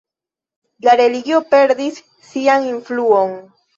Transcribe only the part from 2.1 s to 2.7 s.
sian